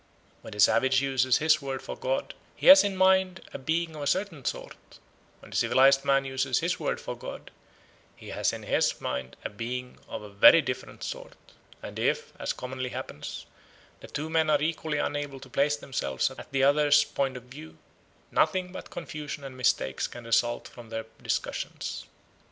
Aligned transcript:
When 0.41 0.53
the 0.53 0.59
savage 0.59 0.99
uses 0.99 1.37
his 1.37 1.61
word 1.61 1.79
for 1.79 1.95
god, 1.95 2.33
he 2.55 2.65
has 2.65 2.83
in 2.83 2.93
his 2.93 2.97
mind 2.99 3.41
a 3.53 3.59
being 3.59 3.95
of 3.95 4.01
a 4.01 4.07
certain 4.07 4.43
sort: 4.43 4.75
when 5.41 5.51
the 5.51 5.55
civilised 5.55 6.03
man 6.03 6.25
uses 6.25 6.57
his 6.57 6.79
word 6.79 6.99
for 6.99 7.15
god, 7.15 7.51
he 8.15 8.29
has 8.29 8.51
in 8.51 8.63
his 8.63 8.99
mind 8.99 9.35
a 9.45 9.49
being 9.51 9.99
of 10.09 10.23
a 10.23 10.29
very 10.29 10.59
different 10.59 11.03
sort; 11.03 11.33
and 11.83 11.99
if, 11.99 12.33
as 12.39 12.51
commonly 12.51 12.89
happens, 12.89 13.45
the 13.99 14.07
two 14.07 14.27
men 14.27 14.49
are 14.49 14.59
equally 14.59 14.97
unable 14.97 15.39
to 15.39 15.49
place 15.51 15.77
themselves 15.77 16.31
at 16.31 16.51
the 16.51 16.63
other's 16.63 17.03
point 17.03 17.37
of 17.37 17.43
view, 17.43 17.77
nothing 18.31 18.71
but 18.71 18.89
confusion 18.89 19.43
and 19.43 19.55
mistakes 19.55 20.07
can 20.07 20.23
result 20.23 20.67
from 20.67 20.89
their 20.89 21.05
discussions. 21.21 22.05